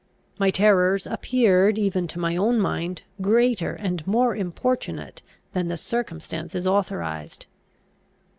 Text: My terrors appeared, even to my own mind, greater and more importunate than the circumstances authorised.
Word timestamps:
My 0.39 0.49
terrors 0.49 1.05
appeared, 1.05 1.77
even 1.77 2.07
to 2.07 2.17
my 2.17 2.35
own 2.35 2.59
mind, 2.59 3.03
greater 3.21 3.73
and 3.73 4.01
more 4.07 4.35
importunate 4.35 5.21
than 5.53 5.67
the 5.67 5.77
circumstances 5.77 6.65
authorised. 6.65 7.45